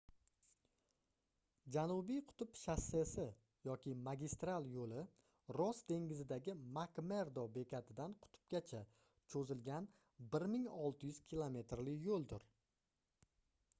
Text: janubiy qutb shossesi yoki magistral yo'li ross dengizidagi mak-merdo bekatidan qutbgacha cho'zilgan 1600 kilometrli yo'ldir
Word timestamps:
janubiy 1.73 2.19
qutb 2.29 2.55
shossesi 2.59 3.25
yoki 3.67 3.91
magistral 4.07 4.69
yo'li 4.77 5.03
ross 5.57 5.81
dengizidagi 5.91 6.55
mak-merdo 6.77 7.43
bekatidan 7.59 8.15
qutbgacha 8.25 8.81
cho'zilgan 9.35 9.91
1600 10.39 11.21
kilometrli 11.35 11.95
yo'ldir 12.09 12.49